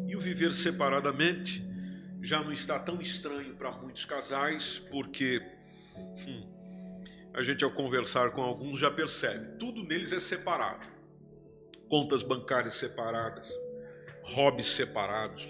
[0.07, 1.63] E o viver separadamente
[2.21, 5.41] já não está tão estranho para muitos casais, porque
[6.25, 6.49] hum,
[7.33, 10.92] a gente, ao conversar com alguns, já percebe: tudo neles é separado.
[11.93, 13.47] Contas bancárias separadas,
[14.23, 15.45] hobbies separados,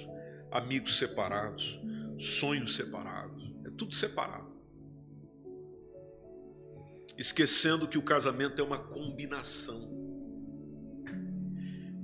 [0.51, 1.79] amigos separados,
[2.17, 4.51] sonhos separados, é tudo separado.
[7.17, 9.89] Esquecendo que o casamento é uma combinação.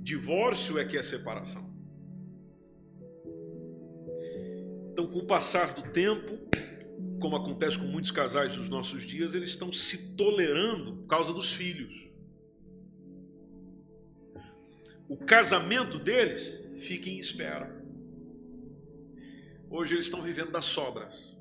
[0.00, 1.70] Divórcio é que é separação.
[4.90, 6.38] Então, com o passar do tempo,
[7.20, 11.52] como acontece com muitos casais dos nossos dias, eles estão se tolerando por causa dos
[11.52, 12.09] filhos.
[15.10, 17.68] O casamento deles fica em espera.
[19.68, 21.36] Hoje eles estão vivendo das sobras.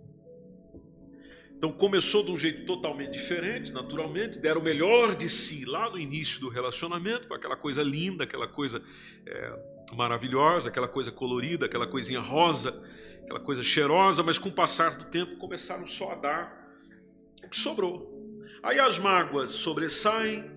[1.55, 5.99] Então começou de um jeito totalmente diferente, naturalmente, deram o melhor de si lá no
[5.99, 8.81] início do relacionamento, com aquela coisa linda, aquela coisa
[9.23, 12.69] é, maravilhosa, aquela coisa colorida, aquela coisinha rosa,
[13.21, 16.73] aquela coisa cheirosa, mas com o passar do tempo começaram só a dar
[17.43, 18.41] o que sobrou.
[18.63, 20.49] Aí as mágoas sobressaem,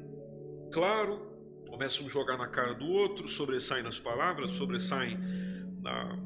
[0.73, 1.32] claro,
[1.83, 5.19] começam a jogar na cara do outro, sobressaem nas palavras, sobressaem
[5.81, 6.17] na,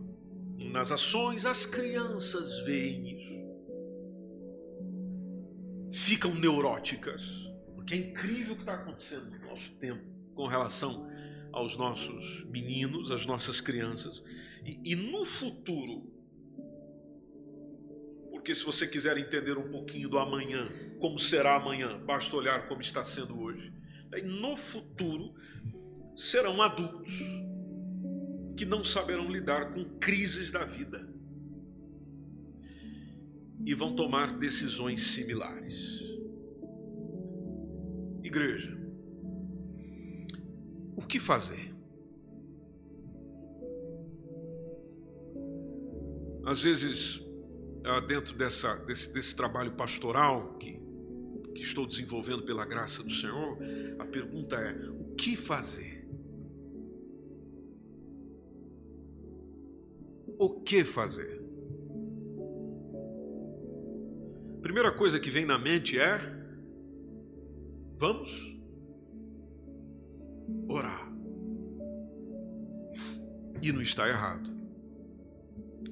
[0.65, 3.47] nas ações, as crianças veem isso
[5.91, 7.25] ficam neuróticas.
[7.75, 11.09] Porque é incrível o que está acontecendo no nosso tempo com relação
[11.53, 14.23] aos nossos meninos, às nossas crianças.
[14.63, 16.13] E, e no futuro,
[18.31, 20.69] porque se você quiser entender um pouquinho do amanhã,
[21.01, 23.73] como será amanhã, basta olhar como está sendo hoje.
[24.25, 25.35] No futuro,
[26.15, 27.21] serão adultos
[28.57, 31.07] que não saberão lidar com crises da vida
[33.65, 36.01] e vão tomar decisões similares.
[38.23, 38.77] Igreja,
[40.97, 41.75] o que fazer?
[46.47, 47.21] Às vezes,
[47.85, 50.81] ah, dentro dessa, desse, desse trabalho pastoral que,
[51.57, 53.59] que estou desenvolvendo pela graça do Senhor,
[53.99, 56.07] a pergunta é: o que fazer?
[60.39, 61.37] O que fazer?
[64.77, 66.21] primeira coisa que vem na mente é:
[67.97, 68.59] vamos
[70.69, 71.11] orar.
[73.63, 74.55] E não está errado.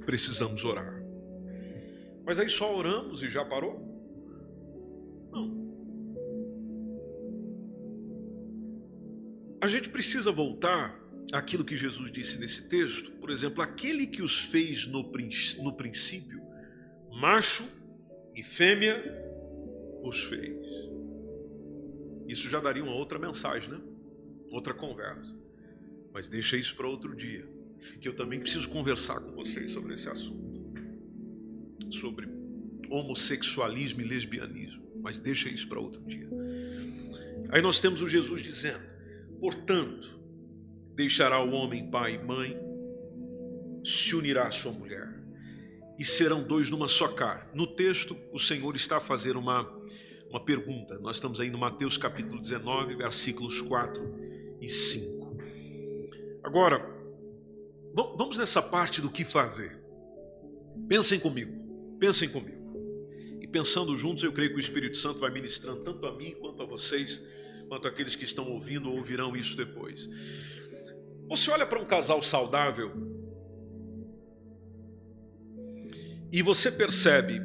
[0.04, 1.02] Precisamos orar.
[2.26, 3.83] Mas aí só oramos e já parou?
[9.64, 10.94] A gente precisa voltar
[11.32, 13.12] àquilo que Jesus disse nesse texto.
[13.12, 15.10] Por exemplo, aquele que os fez no,
[15.62, 16.38] no princípio,
[17.10, 17.66] macho
[18.36, 19.02] e fêmea
[20.02, 20.54] os fez.
[22.28, 23.80] Isso já daria uma outra mensagem, né?
[24.50, 25.34] Outra conversa.
[26.12, 27.48] Mas deixa isso para outro dia,
[28.02, 30.62] que eu também preciso conversar com vocês sobre esse assunto.
[31.90, 32.28] Sobre
[32.90, 36.28] homossexualismo e lesbianismo, mas deixa isso para outro dia.
[37.48, 38.92] Aí nós temos o Jesus dizendo:
[39.44, 40.08] "Portanto,
[40.94, 42.58] deixará o homem pai e mãe,
[43.84, 45.22] se unirá à sua mulher,
[45.98, 47.50] e serão dois numa só carne.
[47.52, 49.70] No texto, o Senhor está a fazer uma,
[50.30, 50.98] uma pergunta.
[50.98, 54.18] Nós estamos aí no Mateus capítulo 19, versículos 4
[54.62, 55.36] e 5.
[56.42, 56.78] Agora,
[58.16, 59.78] vamos nessa parte do que fazer.
[60.88, 61.52] Pensem comigo,
[62.00, 62.64] pensem comigo.
[63.42, 66.62] E pensando juntos, eu creio que o Espírito Santo vai ministrando tanto a mim quanto
[66.62, 67.20] a vocês,
[67.74, 70.08] quanto aqueles que estão ouvindo ou ouvirão isso depois.
[71.28, 72.92] Você olha para um casal saudável,
[76.32, 77.40] E você percebe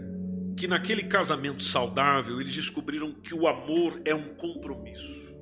[0.58, 5.38] que naquele casamento saudável eles descobriram que o amor é um compromisso.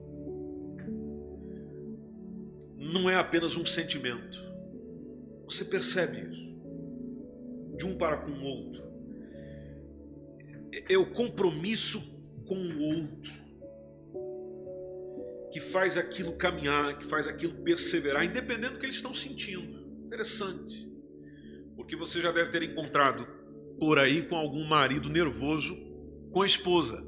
[2.75, 4.37] Não é apenas um sentimento.
[5.45, 6.57] Você percebe isso.
[7.77, 8.83] De um para com o outro.
[10.89, 13.46] É o compromisso com o outro.
[15.51, 19.85] Que faz aquilo caminhar, que faz aquilo perseverar, independente do que eles estão sentindo.
[20.05, 20.87] Interessante.
[21.75, 23.27] Porque você já deve ter encontrado
[23.79, 25.75] por aí com algum marido nervoso
[26.31, 27.03] com a esposa.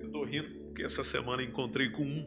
[0.00, 2.26] Eu estou rindo porque essa semana encontrei com um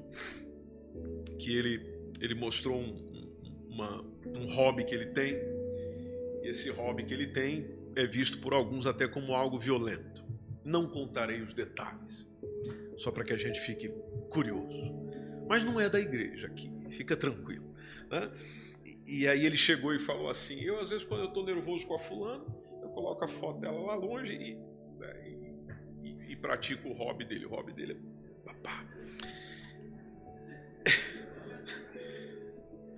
[1.37, 1.81] que ele,
[2.21, 3.29] ele mostrou um,
[3.69, 4.01] uma,
[4.35, 5.33] um hobby que ele tem.
[6.43, 10.23] E esse hobby que ele tem é visto por alguns até como algo violento.
[10.63, 12.27] Não contarei os detalhes,
[12.97, 13.89] só para que a gente fique
[14.29, 14.95] curioso.
[15.47, 17.73] Mas não é da igreja aqui, fica tranquilo.
[18.09, 18.31] Né?
[19.05, 21.95] E, aí ele chegou e falou assim: Eu, às vezes, quando eu estou nervoso com
[21.95, 22.43] a fulana,
[22.81, 24.55] eu coloco a foto dela lá longe e,
[24.97, 25.29] né,
[26.03, 27.45] e, e pratico o hobby dele.
[27.45, 27.97] O hobby dele é
[28.45, 28.85] papá.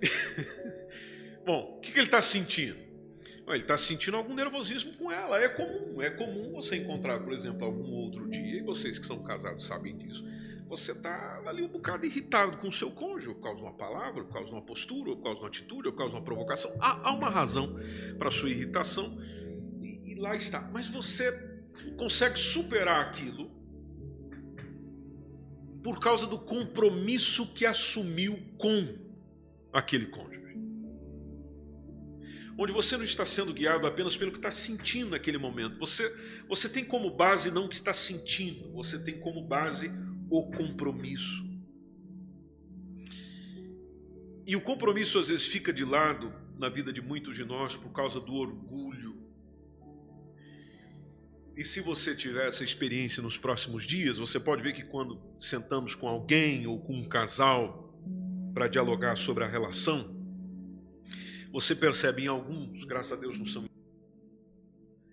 [1.44, 2.89] Bom, o que, que ele está sentindo?
[3.54, 5.40] Ele está sentindo algum nervosismo com ela.
[5.40, 9.22] É comum, é comum você encontrar, por exemplo, algum outro dia, e vocês que são
[9.22, 10.24] casados sabem disso.
[10.68, 14.24] Você está ali um bocado irritado com o seu cônjuge, por causa de uma palavra,
[14.24, 16.72] por causa de uma postura, por causa de uma atitude, por causa de uma provocação.
[16.80, 17.76] Há, há uma razão
[18.18, 19.18] para sua irritação,
[19.80, 20.70] e, e lá está.
[20.72, 21.32] Mas você
[21.96, 23.50] consegue superar aquilo
[25.82, 28.96] por causa do compromisso que assumiu com
[29.72, 30.39] aquele cônjuge
[32.62, 35.78] onde você não está sendo guiado apenas pelo que está sentindo naquele momento.
[35.78, 36.14] Você,
[36.46, 39.90] você tem como base não o que está sentindo, você tem como base
[40.28, 41.48] o compromisso.
[44.46, 47.94] E o compromisso às vezes fica de lado na vida de muitos de nós por
[47.94, 49.16] causa do orgulho.
[51.56, 55.94] E se você tiver essa experiência nos próximos dias, você pode ver que quando sentamos
[55.94, 57.90] com alguém ou com um casal
[58.52, 60.19] para dialogar sobre a relação,
[61.52, 63.64] você percebe em alguns, graças a Deus, não são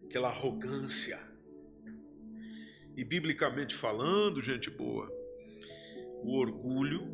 [0.05, 1.19] aquela arrogância.
[2.95, 5.11] E biblicamente falando, gente boa,
[6.23, 7.07] o orgulho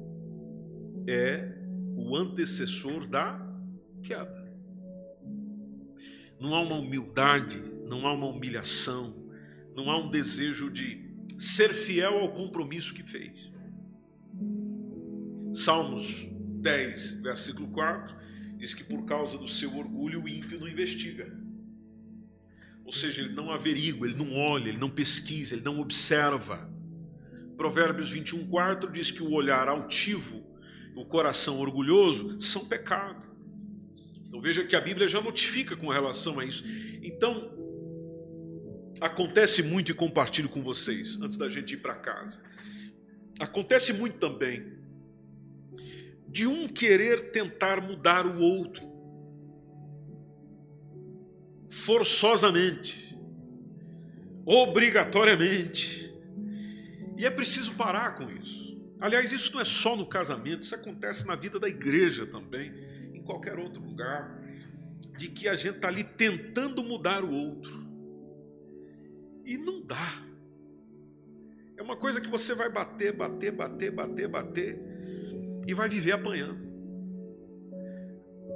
[1.07, 1.57] é
[1.95, 3.39] o antecessor da
[4.01, 4.43] queda.
[6.39, 9.31] Não há uma humildade, não há uma humilhação,
[9.75, 13.51] não há um desejo de ser fiel ao compromisso que fez.
[15.53, 16.07] Salmos
[16.61, 18.22] 10, versículo 4
[18.63, 21.29] diz que por causa do seu orgulho o ímpio não investiga.
[22.85, 26.71] Ou seja, ele não averigua, ele não olha, ele não pesquisa, ele não observa.
[27.57, 30.41] Provérbios 21, 4 diz que o olhar altivo,
[30.95, 33.27] o coração orgulhoso são pecado.
[34.25, 36.63] Então veja que a Bíblia já notifica com relação a isso.
[37.01, 37.51] Então,
[39.01, 42.41] acontece muito e compartilho com vocês, antes da gente ir para casa.
[43.41, 44.72] Acontece muito também
[46.33, 48.91] de um querer tentar mudar o outro,
[51.69, 53.15] forçosamente,
[54.43, 56.11] obrigatoriamente.
[57.15, 58.81] E é preciso parar com isso.
[58.99, 62.73] Aliás, isso não é só no casamento, isso acontece na vida da igreja também,
[63.13, 64.41] em qualquer outro lugar,
[65.15, 67.87] de que a gente está ali tentando mudar o outro.
[69.45, 70.23] E não dá.
[71.77, 74.92] É uma coisa que você vai bater, bater, bater, bater, bater
[75.67, 76.61] e vai viver apanhando.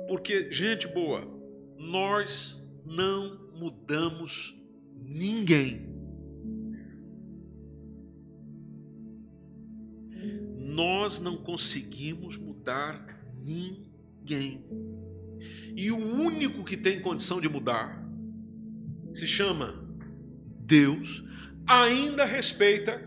[0.08, 1.22] Porque, gente boa,
[1.78, 4.56] nós não mudamos
[4.96, 5.88] ninguém.
[10.58, 14.66] Nós não conseguimos mudar ninguém.
[15.76, 18.04] E o único que tem condição de mudar
[19.14, 19.74] se chama
[20.60, 21.24] Deus,
[21.68, 23.02] ainda respeita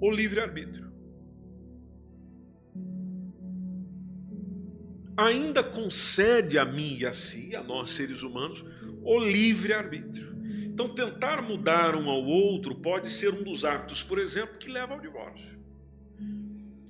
[0.00, 0.81] o livre-arbítrio.
[5.16, 8.64] Ainda concede a mim e a si, a nós seres humanos,
[9.02, 10.32] o livre arbítrio.
[10.64, 14.94] Então, tentar mudar um ao outro pode ser um dos atos, por exemplo, que leva
[14.94, 15.60] ao divórcio.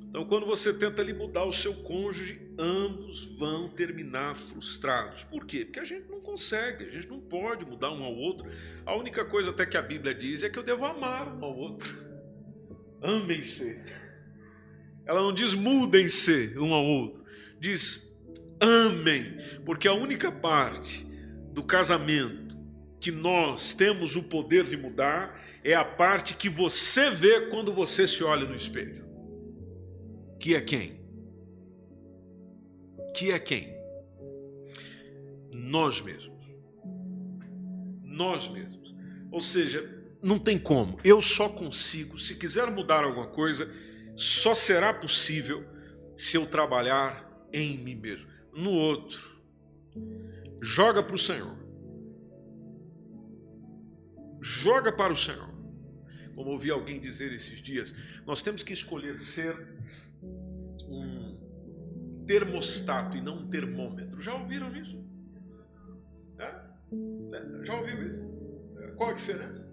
[0.09, 5.25] Então, quando você tenta ali mudar o seu cônjuge, ambos vão terminar frustrados.
[5.25, 5.65] Por quê?
[5.65, 8.49] Porque a gente não consegue, a gente não pode mudar um ao outro.
[8.85, 11.57] A única coisa até que a Bíblia diz é que eu devo amar um ao
[11.57, 11.99] outro.
[13.01, 13.83] Amem-se.
[15.07, 17.25] Ela não diz mudem-se um ao outro.
[17.59, 18.12] Diz
[18.63, 21.05] amem, porque a única parte
[21.53, 22.57] do casamento
[23.01, 28.07] que nós temos o poder de mudar é a parte que você vê quando você
[28.07, 29.05] se olha no espelho.
[30.39, 31.01] Que é quem?
[33.15, 33.75] Que é quem?
[35.53, 36.47] Nós mesmos.
[38.05, 38.95] Nós mesmos.
[39.33, 39.85] Ou seja,
[40.23, 40.99] não tem como.
[41.03, 43.69] Eu só consigo, se quiser mudar alguma coisa,
[44.15, 45.65] só será possível
[46.15, 49.41] se eu trabalhar em mim mesmo no outro.
[50.61, 51.57] Joga para o Senhor.
[54.41, 55.53] Joga para o Senhor.
[56.35, 57.95] Como ouvi alguém dizer esses dias,
[58.27, 59.55] nós temos que escolher ser
[60.89, 61.39] um
[62.27, 64.21] termostato e não um termômetro.
[64.21, 65.05] Já ouviram isso?
[66.39, 66.55] É?
[67.65, 68.95] Já ouviu isso?
[68.97, 69.72] Qual a diferença?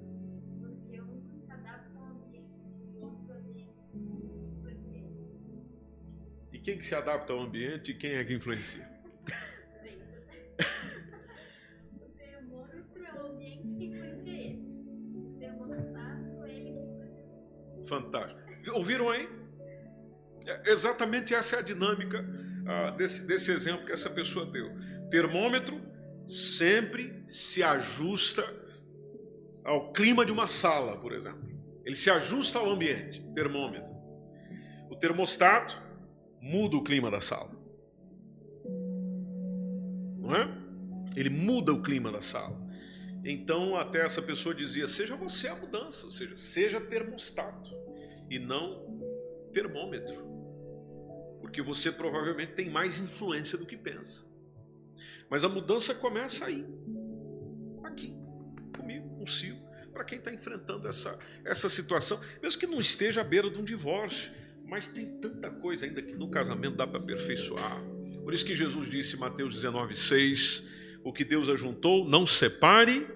[6.69, 8.87] Quem que se adapta ao ambiente e quem é que influencia?
[11.99, 14.61] o termômetro é o ambiente que influencia ele.
[15.15, 18.39] O termostato é Fantástico.
[18.71, 19.27] Ouviram aí?
[20.45, 22.23] É, exatamente essa é a dinâmica
[22.67, 24.69] ah, desse, desse exemplo que essa pessoa deu.
[25.09, 25.81] Termômetro
[26.27, 28.45] sempre se ajusta
[29.63, 31.49] ao clima de uma sala, por exemplo.
[31.83, 33.91] Ele se ajusta ao ambiente, termômetro.
[34.91, 35.88] O termostato
[36.41, 37.51] muda o clima da sala.
[40.17, 40.47] Não é?
[41.15, 42.57] Ele muda o clima da sala.
[43.23, 47.71] Então, até essa pessoa dizia: seja você a mudança, ou seja, seja termostato
[48.29, 48.99] e não
[49.53, 50.27] termômetro.
[51.41, 54.23] Porque você provavelmente tem mais influência do que pensa.
[55.29, 56.65] Mas a mudança começa aí,
[57.83, 58.15] aqui,
[58.75, 59.59] comigo, consigo,
[59.91, 63.63] para quem está enfrentando essa, essa situação, mesmo que não esteja à beira de um
[63.63, 64.31] divórcio.
[64.69, 67.83] Mas tem tanta coisa ainda que no casamento dá para aperfeiçoar.
[68.23, 70.69] Por isso que Jesus disse em Mateus 19, 6
[71.03, 73.07] o que Deus ajuntou, não separe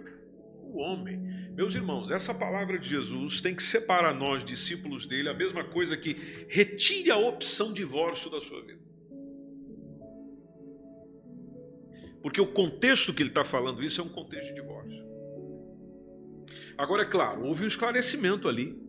[0.62, 1.22] o homem.
[1.56, 5.96] Meus irmãos, essa palavra de Jesus tem que separar nós, discípulos dele, a mesma coisa
[5.96, 6.18] que
[6.50, 8.82] retire a opção divórcio da sua vida.
[12.24, 15.04] Porque o contexto que ele está falando isso é um contexto de divórcio.
[16.76, 18.82] Agora, é claro, houve um esclarecimento ali,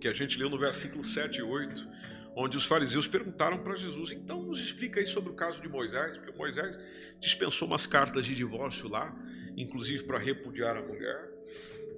[0.00, 1.88] que a gente leu no versículo 7 e 8,
[2.34, 6.18] onde os fariseus perguntaram para Jesus: então nos explica aí sobre o caso de Moisés,
[6.18, 6.78] porque Moisés
[7.18, 9.14] dispensou umas cartas de divórcio lá,
[9.56, 11.30] inclusive para repudiar a mulher.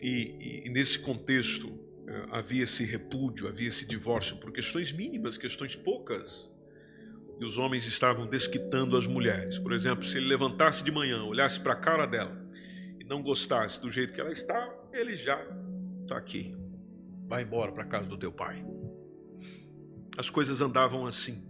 [0.00, 1.76] E, e, e nesse contexto
[2.06, 6.50] eh, havia esse repúdio, havia esse divórcio por questões mínimas, questões poucas.
[7.40, 9.58] E os homens estavam desquitando as mulheres.
[9.58, 12.36] Por exemplo, se ele levantasse de manhã, olhasse para a cara dela
[12.98, 15.40] e não gostasse do jeito que ela está, ele já
[16.02, 16.56] está aqui.
[17.28, 18.64] Vai embora para a casa do teu pai.
[20.16, 21.46] As coisas andavam assim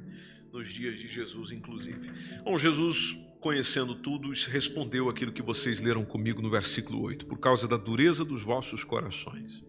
[0.53, 2.11] nos dias de Jesus, inclusive.
[2.45, 7.67] Bom, Jesus conhecendo tudo, respondeu aquilo que vocês leram comigo no versículo 8: por causa
[7.69, 9.63] da dureza dos vossos corações.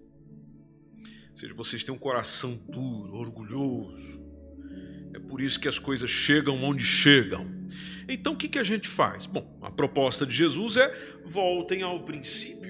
[1.29, 4.19] Ou seja, vocês têm um coração duro, orgulhoso.
[5.13, 7.47] É por isso que as coisas chegam onde chegam.
[8.07, 9.25] Então o que, a gente faz?
[9.25, 12.68] Bom, a proposta de Jesus é voltem ao princípio.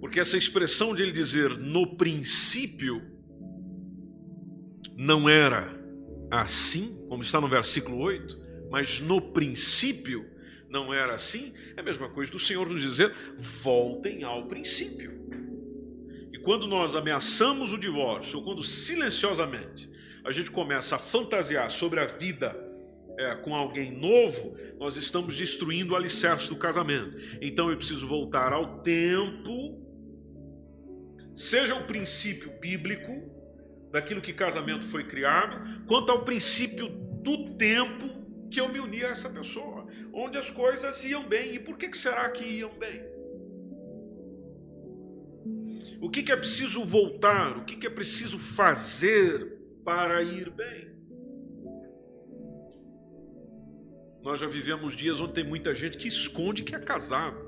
[0.00, 3.02] Porque essa expressão de ele dizer no princípio
[4.96, 5.74] não era
[6.30, 10.26] assim, como está no versículo 8, mas no princípio
[10.68, 15.16] não era assim, é a mesma coisa do Senhor nos dizer: voltem ao princípio.
[16.32, 19.90] E quando nós ameaçamos o divórcio, ou quando silenciosamente
[20.24, 22.54] a gente começa a fantasiar sobre a vida
[23.18, 27.16] é, com alguém novo, nós estamos destruindo o alicerce do casamento.
[27.40, 29.85] Então eu preciso voltar ao tempo,
[31.36, 33.12] seja o princípio bíblico,
[33.92, 39.08] daquilo que casamento foi criado, quanto ao princípio do tempo que eu me uni a
[39.08, 41.54] essa pessoa, onde as coisas iam bem.
[41.54, 43.04] E por que, que será que iam bem?
[46.00, 47.56] O que, é preciso voltar?
[47.56, 50.94] O que é preciso fazer para ir bem?
[54.22, 57.45] Nós já vivemos dias onde tem muita gente que esconde que é casado.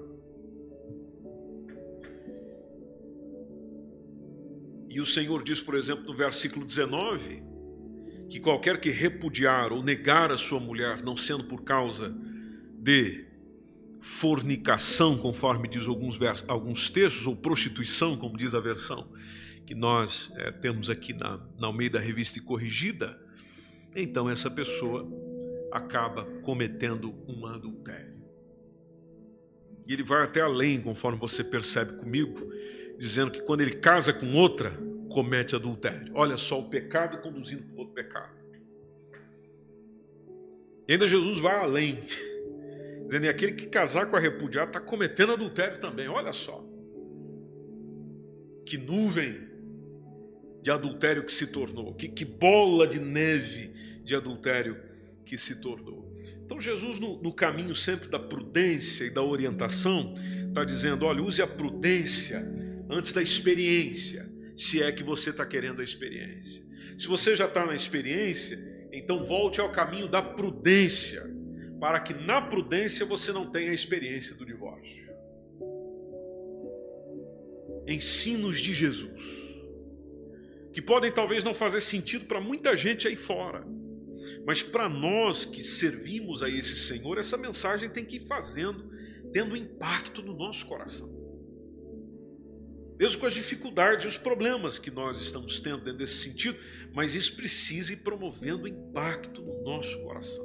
[4.99, 7.41] E o Senhor diz, por exemplo, no versículo 19,
[8.29, 12.13] que qualquer que repudiar ou negar a sua mulher, não sendo por causa
[12.81, 13.25] de
[14.01, 19.09] fornicação, conforme diz alguns, versos, alguns textos, ou prostituição, como diz a versão
[19.65, 23.17] que nós é, temos aqui na, na Almeida Revista e Corrigida,
[23.95, 25.09] então essa pessoa
[25.71, 28.19] acaba cometendo um adultério.
[29.87, 32.35] E ele vai até além, conforme você percebe comigo,
[32.99, 36.13] dizendo que quando ele casa com outra, comete adultério.
[36.15, 38.39] Olha só o pecado conduzindo para outro pecado.
[40.87, 42.03] E ainda Jesus vai além,
[43.05, 46.09] dizendo que aquele que casar com a repudiada está cometendo adultério também.
[46.09, 46.65] Olha só.
[48.65, 49.49] Que nuvem
[50.63, 53.73] de adultério que se tornou, que, que bola de neve
[54.05, 54.77] de adultério
[55.25, 56.09] que se tornou.
[56.45, 60.15] Então, Jesus, no, no caminho sempre da prudência e da orientação,
[60.49, 62.43] está dizendo: olha, use a prudência
[62.91, 64.28] antes da experiência,
[64.59, 66.61] se é que você está querendo a experiência.
[66.99, 68.59] Se você já está na experiência,
[68.93, 71.23] então volte ao caminho da prudência,
[71.79, 75.07] para que na prudência você não tenha a experiência do divórcio.
[77.87, 79.23] Ensinos de Jesus,
[80.73, 83.65] que podem talvez não fazer sentido para muita gente aí fora,
[84.45, 88.91] mas para nós que servimos a esse Senhor, essa mensagem tem que ir fazendo,
[89.33, 91.18] tendo impacto no nosso coração
[92.99, 96.59] mesmo com as dificuldades e os problemas que nós estamos tendo dentro desse sentido,
[96.93, 100.45] mas isso precisa ir promovendo impacto no nosso coração.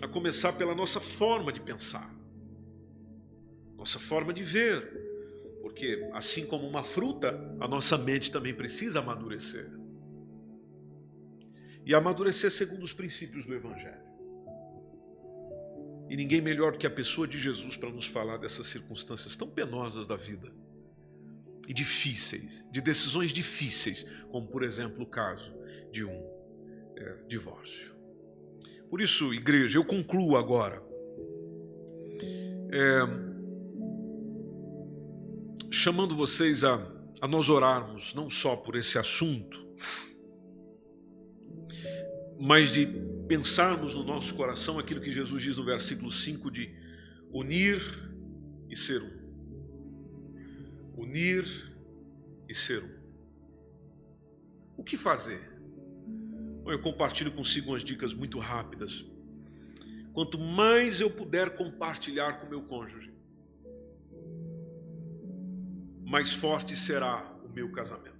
[0.00, 2.14] A começar pela nossa forma de pensar,
[3.76, 5.02] nossa forma de ver,
[5.60, 9.66] Porque, assim como uma fruta, a nossa mente também precisa amadurecer.
[11.86, 14.04] E amadurecer segundo os princípios do Evangelho.
[16.08, 20.06] E ninguém melhor que a pessoa de Jesus para nos falar dessas circunstâncias tão penosas
[20.06, 20.52] da vida
[21.68, 25.54] e difíceis, de decisões difíceis, como por exemplo o caso
[25.92, 26.22] de um
[26.96, 27.94] é, divórcio.
[28.90, 30.82] Por isso, igreja, eu concluo agora.
[32.70, 33.34] É,
[35.70, 36.74] chamando vocês a,
[37.20, 39.64] a nós orarmos, não só por esse assunto,
[42.38, 42.86] mas de
[43.26, 46.74] pensarmos no nosso coração aquilo que Jesus diz no versículo 5 de
[47.32, 47.80] unir
[48.68, 49.23] e ser um.
[50.96, 51.44] Unir
[52.48, 53.04] e ser um.
[54.76, 55.40] O que fazer?
[56.66, 59.04] Eu compartilho consigo umas dicas muito rápidas.
[60.12, 63.12] Quanto mais eu puder compartilhar com meu cônjuge,
[66.04, 68.14] mais forte será o meu casamento.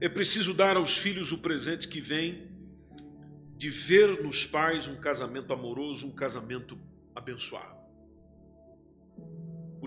[0.00, 2.50] É preciso dar aos filhos o presente que vem
[3.56, 6.76] de ver nos pais um casamento amoroso, um casamento
[7.14, 7.81] abençoado.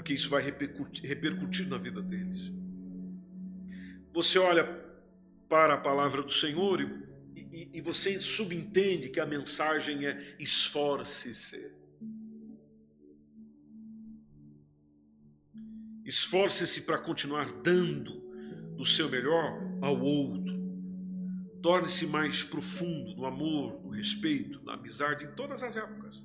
[0.05, 2.53] Porque isso vai repercutir, repercutir na vida deles
[4.15, 4.63] você olha
[5.49, 6.87] para a palavra do Senhor e,
[7.35, 11.75] e, e você subentende que a mensagem é esforce-se.
[16.05, 18.21] Esforce-se para continuar dando
[18.77, 20.55] do seu melhor ao outro.
[21.61, 26.23] Torne-se mais profundo no amor, no respeito, na amizade, em todas as épocas.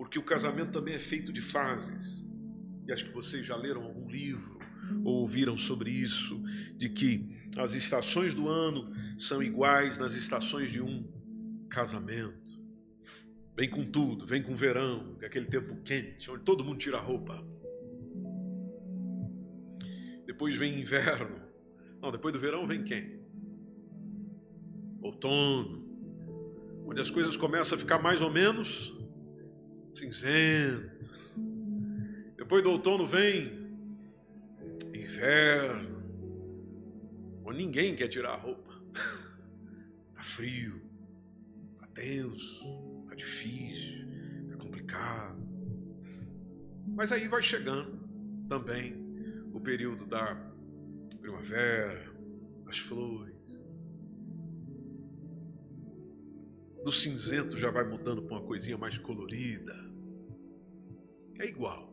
[0.00, 2.24] Porque o casamento também é feito de fases.
[2.86, 4.58] E acho que vocês já leram algum livro
[5.04, 6.42] ou ouviram sobre isso,
[6.78, 7.28] de que
[7.58, 11.06] as estações do ano são iguais nas estações de um
[11.68, 12.58] casamento.
[13.54, 17.02] Vem com tudo, vem com verão, é aquele tempo quente, onde todo mundo tira a
[17.02, 17.46] roupa.
[20.24, 21.42] Depois vem inverno.
[22.00, 23.20] Não, depois do verão vem quem?
[25.02, 25.86] Outono,
[26.86, 28.98] onde as coisas começam a ficar mais ou menos
[29.94, 31.10] cinzento.
[32.36, 33.60] Depois do outono vem
[34.94, 36.02] inverno,
[37.44, 38.70] onde ninguém quer tirar a roupa.
[40.14, 40.82] Tá frio,
[41.78, 44.06] tá tenso, tá difícil,
[44.50, 45.40] tá complicado.
[46.88, 47.98] Mas aí vai chegando
[48.46, 48.94] também
[49.54, 50.34] o período da
[51.22, 52.04] primavera,
[52.66, 53.39] as flores.
[56.84, 59.74] Do cinzento já vai mudando para uma coisinha mais colorida.
[61.38, 61.90] É igual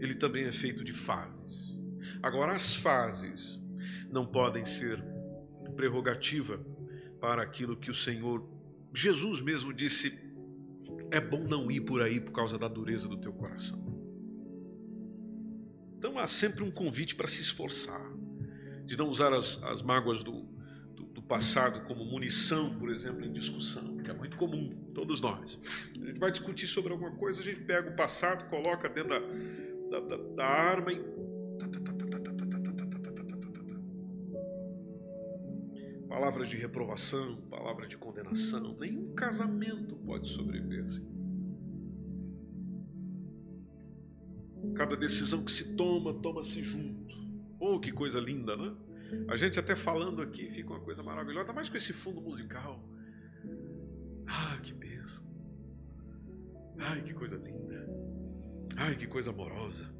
[0.00, 1.76] ele também é feito de fases.
[2.22, 3.60] Agora, as fases
[4.10, 5.02] não podem ser
[5.74, 6.58] prerrogativa
[7.20, 8.46] para aquilo que o Senhor,
[8.94, 10.12] Jesus mesmo disse:
[11.10, 13.84] é bom não ir por aí por causa da dureza do teu coração.
[15.98, 18.12] Então há sempre um convite para se esforçar,
[18.84, 20.46] de não usar as, as mágoas do,
[21.26, 25.58] passado como munição, por exemplo, em discussão, que é muito comum, todos nós.
[25.94, 29.20] A gente vai discutir sobre alguma coisa, a gente pega o passado, coloca dentro da
[29.90, 31.16] da, da, da arma e.
[36.08, 38.76] Palavras de reprovação, palavras de condenação.
[38.78, 41.14] Nenhum casamento pode sobreviver assim.
[44.74, 47.14] Cada decisão que se toma, toma-se junto.
[47.60, 48.74] Oh, que coisa linda, né?
[49.28, 52.82] A gente até falando aqui fica uma coisa maravilhosa, mais com esse fundo musical.
[54.26, 55.24] Ah, que bênção.
[56.78, 57.88] Ai, que coisa linda.
[58.76, 59.94] Ai, que coisa amorosa.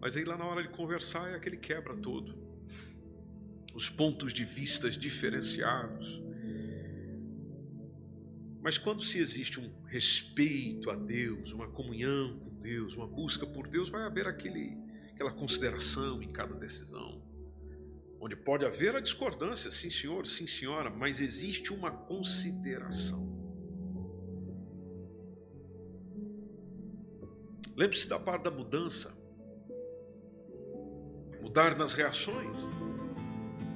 [0.00, 2.36] Mas aí lá na hora de conversar é aquele quebra todo.
[3.74, 6.22] Os pontos de vistas diferenciados.
[8.62, 13.66] Mas quando se existe um respeito a Deus, uma comunhão com Deus, uma busca por
[13.66, 14.78] Deus, vai haver aquele,
[15.12, 17.20] aquela consideração em cada decisão.
[18.24, 23.28] Onde pode haver a discordância, sim senhor, sim senhora, mas existe uma consideração.
[27.76, 29.12] Lembre-se da parte da mudança.
[31.42, 32.56] Mudar nas reações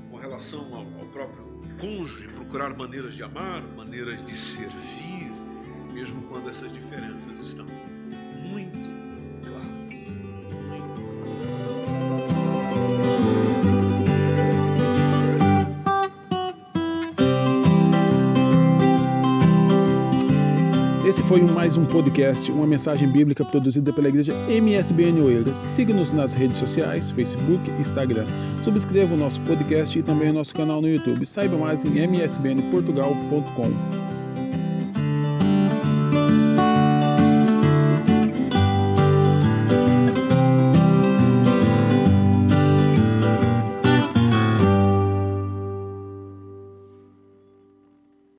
[0.09, 1.45] com relação ao, ao próprio
[1.81, 5.33] cônjuge, procurar maneiras de amar, maneiras de servir,
[5.93, 7.67] mesmo quando essas diferenças estão
[8.49, 8.86] muito
[21.29, 25.57] foi mais um podcast, uma mensagem bíblica produzida pela igreja MSBN Oeiras.
[25.57, 28.27] Siga-nos nas redes sociais, Facebook, Instagram.
[28.63, 31.27] Subscreva o nosso podcast e também o nosso canal no YouTube.
[31.27, 34.06] Saiba mais em msbnportugal.com.